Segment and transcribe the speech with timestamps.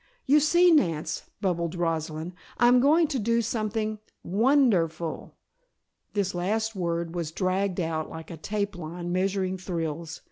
[0.25, 5.35] "You see, Nance," bubbled Rosalind, "I'm going to do something won der ful!"
[6.13, 10.19] This last word was dragged out like a tape line measuring thrills.